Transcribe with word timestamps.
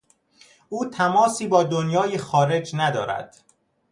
او 0.69 0.85
تماسی 0.85 1.47
با 1.47 1.63
دنیای 1.63 2.17
خارج 2.17 2.71
ندارد. 2.75 3.43